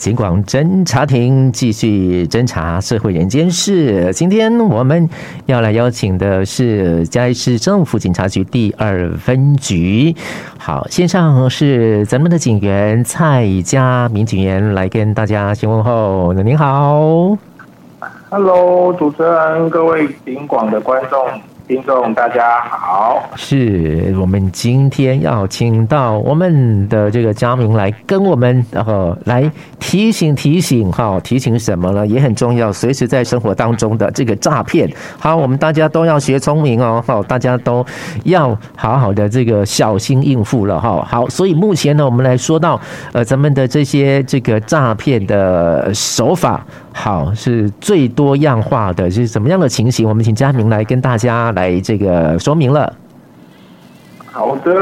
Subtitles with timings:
[0.00, 4.10] 警广侦查庭继续侦查社会人间事。
[4.14, 5.06] 今天我们
[5.44, 10.16] 要来邀请的是嘉义市政府警察局第二分局。
[10.56, 16.32] 好，线上是咱们的警员蔡佳明警员来跟大家先问候。
[16.32, 17.36] 您好
[18.30, 21.18] ，Hello，主持人，各位警广的观众。
[21.70, 29.48] 听众大家好，是我们今天要请到我们的这个嘉明来跟我们，然后来
[29.78, 32.04] 提醒提醒哈，提醒什么呢？
[32.04, 37.86] 也很重要，随时在生活当中的这个诈骗，好，我们大家都要学聪明哦，好，大家都
[38.24, 41.06] 要好好的这个小心应付了哈。
[41.08, 42.80] 好，所以目前呢，我们来说到
[43.12, 46.66] 呃，咱们的这些这个诈骗的手法。
[46.92, 50.08] 好，是最多样化的，是怎么样的情形？
[50.08, 52.92] 我们请佳明来跟大家来这个说明了。
[54.32, 54.72] 好的，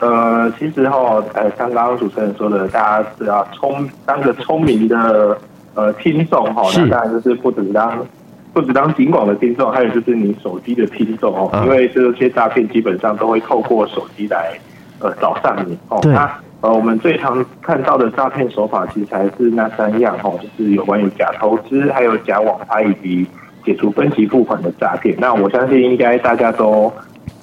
[0.00, 5.38] 呃，其实哈，呃，像刚刚主持人说的，大家是要聪当个聪明的
[5.74, 8.06] 呃听众哈，那当然就是不止当
[8.52, 14.58] 不止当警广的听众，还有就是你手机的听众哦，因为这些诈骗基本上都会透过手机来
[14.98, 15.98] 呃找上你哦。
[16.02, 16.14] 对。
[16.60, 23.26] 呃，我们最常看到的诈骗手法，其实还是那三样哈，就是有关于假投资、还有假网拍以及
[23.64, 25.16] 解除分期付款的诈骗。
[25.18, 26.92] 那我相信应该大家都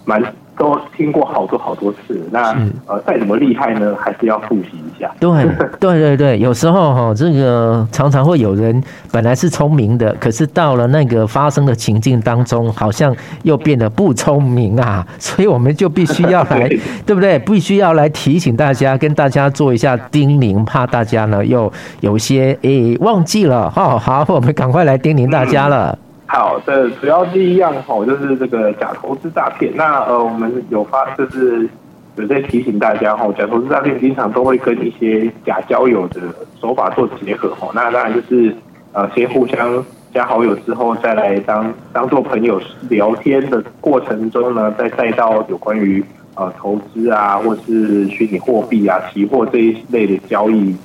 [0.06, 0.24] 蛮。
[0.58, 2.54] 都听过好多好多次，那
[2.88, 5.12] 呃再怎么厉害呢，还是要复习一下。
[5.20, 5.30] 对
[5.80, 15.06] 对对对，有时候哈，这个常常会有人本来是聪明的，可是到了那个发生的情境当中，好像又变得不聪明啊。
[15.20, 16.68] 所以我们就必须要来，
[17.06, 17.38] 对不对？
[17.40, 23.70] 必须要来提醒大家，跟大家做一下叮咛，怕大家呢又有些诶、欸、忘记了。
[23.70, 25.98] 哈，好，我们赶快来叮咛大家了。
[26.02, 29.72] 嗯好的，主要第一样吼，就是这个假投资诈骗。
[29.76, 31.68] 那呃，我们有发，就是
[32.18, 36.20] 有在提醒大家吼，假投资诈骗经常都会跟一些假交友的
[36.60, 37.72] 手法做结合吼。
[37.74, 38.54] 那当然就是
[38.92, 46.04] 呃，先互相加好友之后，再来当当做朋友聊天的过程中呢，再带到有关于
[46.36, 50.76] 呃投资啊，或是虚拟货币啊、期货这一类的交易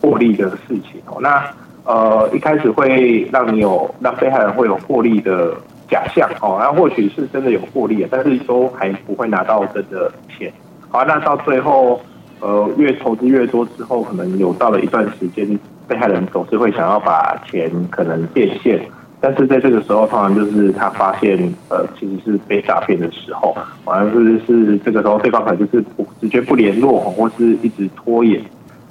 [0.00, 1.18] 获利的事情哦。
[1.20, 1.44] 那
[1.84, 5.52] 呃，一开始会让你有让被害人会有获利的
[5.90, 10.52] 假象哦，然后或许是真的有获利，但是都还不会拿到真的钱。
[10.88, 12.00] 好，那到最后，
[12.40, 18.80] 呃，越投资越多之后，可能有到了一段时间，被害人总是会想要把钱可能变现，
[19.20, 21.36] 但是在这个时候，通常就是他发现
[21.68, 28.40] 呃其实是被诈骗的时候，好像是是这个时候对方可能就是不直接不联络，或是一直拖延。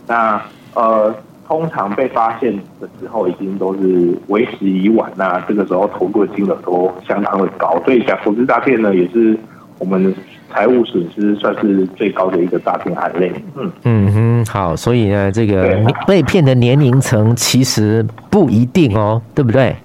[0.08, 0.42] 那
[0.76, 1.16] 呃。
[1.52, 5.12] 通常被发现的时候，已经都是为时已晚。
[5.18, 9.38] 那这个时候投入的金额都相当的高，所以假投资诈骗呢，也是
[9.78, 10.16] 我们
[10.50, 13.30] 财务损失算是最高的一个诈骗案类。
[13.58, 19.76] 嗯嗯哼，好，所以呢，这个被骗的年龄层其实不一定哦，对不对？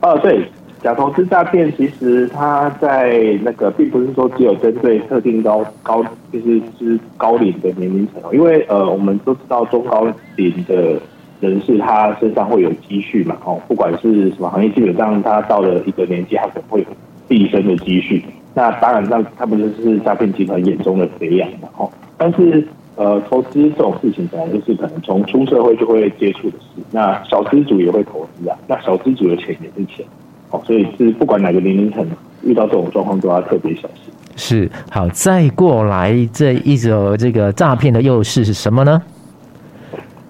[0.00, 0.44] 哦，对，
[0.82, 11.00] 假投资诈骗其实它在那个并不是说只有针对特定高高，就是是高龄的年龄层，因为呃，我们都知道中高龄的。
[11.42, 13.36] 人士他身上会有积蓄嘛？
[13.44, 16.86] 哦，不管是什么行业，基本上他到了一个年纪，他可能会有
[17.26, 18.24] 毕生的积蓄。
[18.54, 21.68] 那当然，那他不就是诈骗集团眼中的肥羊嘛？
[21.76, 22.64] 哦，但是
[22.94, 26.80] 呃，投资这种事情本来就是可能从出社会就会接触的事。
[26.92, 30.06] 那小资主也会投资啊，那小资主的钱也是钱。
[30.50, 32.06] 哦，所以是不管哪个年龄层
[32.44, 34.12] 遇到这种状况都要特别小心。
[34.36, 39.02] 是，好，再过来这一则这个诈骗的又是什么呢？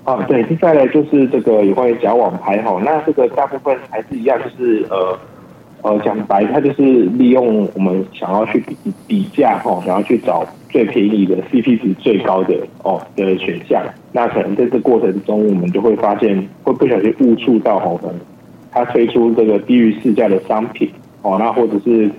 [0.04, 5.16] 啊，对，接下来就是这个有关于假网拍哈，那这个大部分还是一样，就是呃
[5.82, 8.76] 呃讲白，它就是利用我们想要去比
[9.06, 13.80] 比价哈，想要去找最便宜的 CP 值最高的哦的选项，
[14.10, 18.16] 那可能在这过程中，我们就会发现会不小心误触到哈，可能
[18.72, 20.90] 他推出这个低于市价的商品
[21.22, 22.10] 哦，那或者是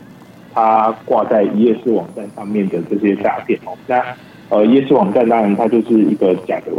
[0.53, 4.01] 他挂在一页式网站上面的这些诈骗哦，那
[4.47, 6.71] 呃一页式网站当然它就是一个假的。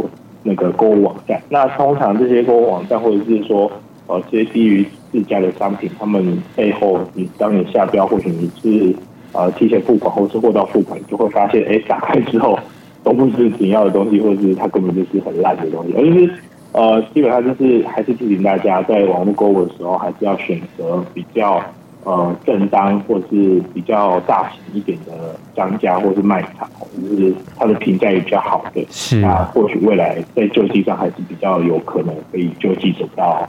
[0.47, 3.71] 那个购物网站，那通常这些购物网站或者是说，
[4.05, 8.95] 呃，这些低于市价的商品，他们背后，你当你下标，或者你是
[9.31, 12.59] 呃提前付款，或是货到付款，就会发现，哎，打开之后
[13.03, 16.29] 都不是你要的东西，或者是它根本就是很烂的东西，而是
[16.73, 21.59] 呃，基本上就是还是提醒大家，在网络购物的时候，还是要选择比较。
[22.05, 26.69] 呃，正当或是比较大型一点的商家或是卖场，
[27.01, 29.21] 就是它的评价也比较好的，是。
[29.21, 33.45] 啊，或许未来在救济上还是比较有可能可以救济得到，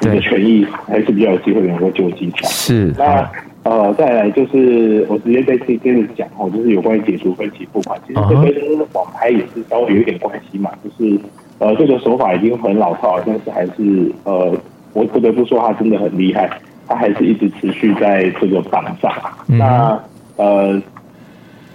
[0.00, 2.48] 你的权益还是比较有机会能够救济起来。
[2.48, 2.94] 是。
[2.96, 3.30] 那
[3.64, 11.20] 呃，再来就是我直接在这接着讲哦，就是有关于解除分期付款，其实这跟网拍也是稍微有一点关系嘛，就是。
[11.58, 14.52] 呃，这个手法已经很老套，但是还是呃，
[14.94, 16.50] 我不得不说他真的很厉害，
[16.86, 19.12] 他还是一直持续在这个榜上。
[19.48, 20.00] 嗯、那
[20.36, 20.80] 呃，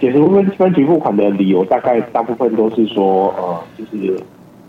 [0.00, 4.20] 解除分分期付款的理由，大概大部分都是说呃，就是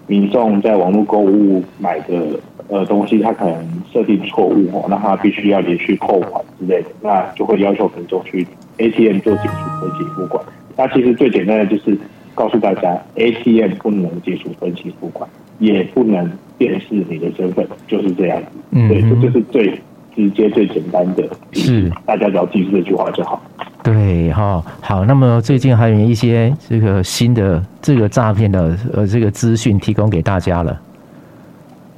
[0.07, 8.45] 民众在网络购物买的呃东西，他可能设定错误哦，那他必须要连续扣款之类的，那就会要求民众去
[8.77, 10.43] ATM 做解除分期付款。
[10.75, 11.97] 那其实最简单的就是。
[12.35, 18.47] 告诉大家，ATM 不能解除分期付款，也不能辨识你的身份，就是这样子。
[18.71, 19.77] 嗯，对，这就是最
[20.19, 21.23] 直接、最简单的。
[21.53, 23.41] 是，大家只要记住这句话就好。
[23.81, 25.05] 对，哈，好。
[25.05, 30.79] 那么最近还有一些这个新的这个诈骗的呃这个资讯提供给大家了。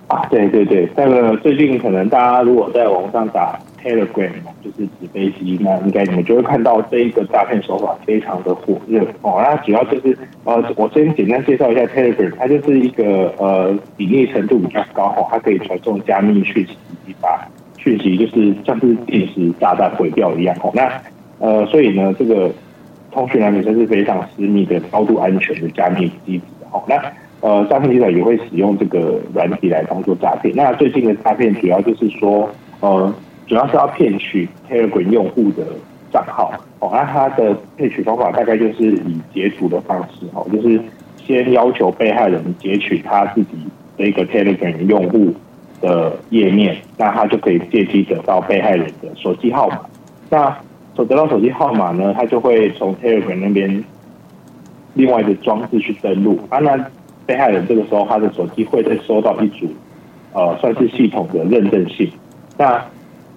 [0.08, 3.58] 啊，对对对，那个最近可能大家如果在网上打。
[3.84, 4.30] Telegram
[4.64, 9.42] 就是纸飞机，那应该你们就会看到这一个诈骗手法非常的火热哦。
[9.44, 17.44] 那主要就是呃，我先简单介绍一下 Telegram，它就是一个呃隐匿程度比较高哈，它可以传送加密讯息，以及把
[17.84, 20.72] 讯息就是像是定时炸弹毁掉一样哦。
[20.74, 20.90] 那
[21.40, 22.52] 呃，所以呢，这个
[23.12, 26.84] 通讯软体是非常私密的、高度安全的加密机制哦。
[26.88, 26.96] 那
[27.42, 30.56] 呃，诈骗集团也会使用这个软体来当做诈骗。
[30.56, 32.50] 那最近的诈骗主要就是说
[32.80, 33.14] 呃。
[33.48, 35.66] 主要是要骗取 Telegram 用户的
[36.10, 40.80] 账号哦，那他的骗取方法大概就是以截图的方式哦，就是
[41.18, 43.58] 先要求被害人截取他自己
[43.98, 45.34] 的一个 Telegram 用户
[45.82, 49.80] 的页面，那他就可以借机得到被害人的手机号码。
[50.30, 50.56] 那
[50.96, 53.84] 所得到手机号码呢，他就会从 Telegram 那边
[54.94, 56.60] 另外的装置去登录啊。
[56.60, 56.78] 那
[57.26, 59.68] 被害人这个时候他的手机会再收到一组
[60.34, 62.10] 呃，算是系统的认证信。
[62.58, 62.82] 那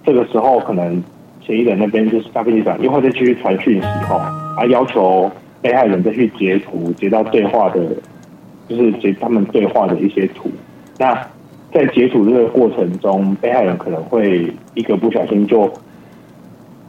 [0.05, 1.03] 这个时候，可能
[1.41, 5.29] 嫌疑人那边就是诈骗集团，又会再继续传讯息后，啊，要求
[5.61, 7.81] 被害人再去截图，截到对话的，
[8.69, 10.49] 就是截他们对话的一些图。
[10.97, 11.13] 那
[11.75, 15.69] 在截图这个过程中，被害人可能会一个不小心就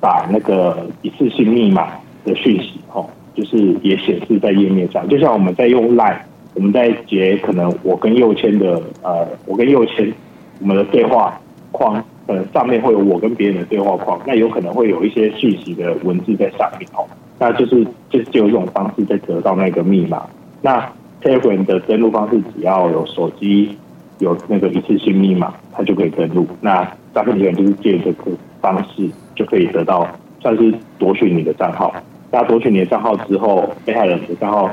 [0.00, 1.88] 把那个一次性密码
[2.24, 3.04] 的讯息，哦，
[3.34, 5.08] 就是也显示在页面上。
[5.08, 6.18] 就像我们在用 Line，
[6.54, 10.12] 我们在截可能我跟右谦的，呃，我跟右谦
[10.60, 11.36] 我们的对话
[11.72, 12.00] 框。
[12.28, 17.04] 呃，上面会有我跟别人的对话框，那有可能会有一些讯息的文字在上面哦，
[17.40, 20.22] 那就是就是就用这种方式在得到那个密码。
[20.62, 20.88] 那
[21.22, 23.76] Telegram 的登录方式，只要有手机
[24.18, 26.46] 有那个一次性密码，它就可以登录。
[26.60, 26.82] 那
[27.14, 28.30] 诈骗集团就是借这个
[28.60, 30.06] 方式就可以得到，
[30.40, 31.94] 算是夺取你的账号。
[32.30, 34.70] 那夺取你的账号之后，被害人的账号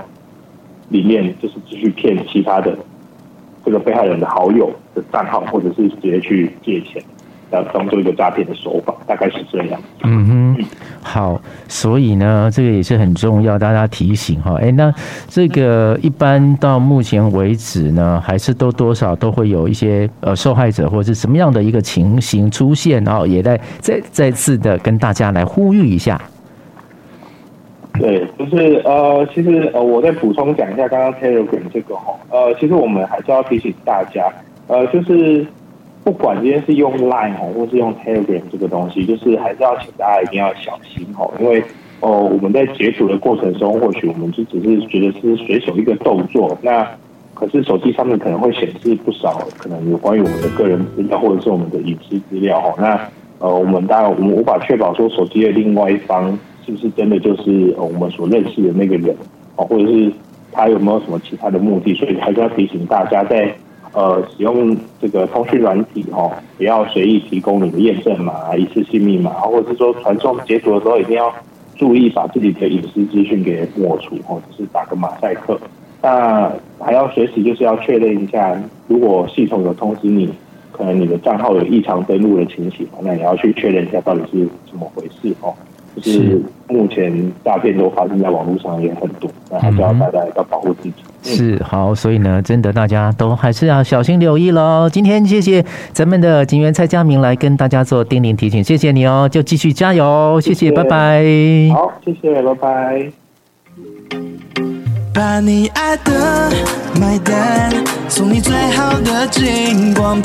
[0.90, 2.78] 里面就是继续骗其他的
[3.66, 7.01] 这个被害人的好友的账号，或者是直接去借钱。
[7.51, 9.80] 要当做一个诈骗的手法，大概是这样。
[10.01, 10.66] 嗯哼，
[11.04, 14.56] 好，所以呢，这个也是很重要，大家提醒哈。
[14.62, 14.92] 哎，那
[15.28, 26.20] 这个一般到目前为止呢，还是都多少都会有一些呃受害者或者是什么样的一个情形出现，然后也在再再次的跟大家来呼吁一下。
[28.00, 34.32] 对，就是呃，其实呃，我再补充讲一下刚刚 Telegram 这个哈，呃，其实我们还是要提醒大家，
[34.68, 35.46] 呃，就是。
[36.04, 41.64] 不管今天是用 Line 哦，或是用 Telegram 这个东西，就是还是要请大家一定要小心哦，因为
[42.02, 46.86] 哦，我们在截图的过程中，或许我们就只是觉得是随手一个动作，那
[47.34, 52.75] 可是手机上面可能会显示不少可能有关于我们的个人资料或者是我们的隐私资料哦。
[52.77, 53.00] 那
[53.39, 59.16] 呃，我们当然我们无法确保说手机的另外一方是不是真的就是我们所认识的那个人
[59.56, 60.12] 哦，或者是
[60.51, 63.56] 他有没有什么其他的目的，所以还是要提醒大家在。
[63.94, 71.32] 呃，使用这个通讯软体哦，不要随意提供你的验证码、一次性密码，或者是说传送截图的时候，一定要
[71.76, 75.60] 注意把自己的隐私资讯给抹除哦，就是打个马赛克。
[76.02, 80.28] 那还要随时就是要确认一下，如果系统有通知你，
[80.72, 85.54] 可能你的账号有异常登录的情形，那你要去确认一下到底是怎么回事哦。
[85.96, 90.96] 就是目前诈骗都发生在网络上也很多，那还是要大家要保护自己。
[91.24, 94.89] 是好，所以呢，真的大家都还是要小心留意喽。
[94.92, 95.63] 今天谢谢
[95.94, 101.24] 咱们的警员蔡佳明来跟大家做叮咛提醒，谢谢你哦，就继续加油，谢谢，谢谢拜拜。
[101.74, 103.12] 好，谢谢，拜拜。
[105.13, 106.51] 把你爱的
[107.00, 107.72] 买单，
[108.10, 110.20] 送你最好的金光